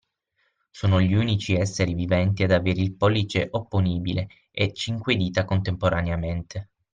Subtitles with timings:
[0.71, 6.69] Sono gli unici essere viventi ad avere il pollice opponibile e cinque dita contemporaneamente.